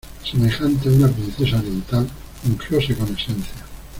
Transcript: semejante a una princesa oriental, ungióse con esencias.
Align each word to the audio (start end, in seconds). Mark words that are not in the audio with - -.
semejante 0.23 0.89
a 0.89 0.93
una 0.93 1.07
princesa 1.09 1.57
oriental, 1.59 2.09
ungióse 2.47 2.95
con 2.97 3.05
esencias. 3.15 3.67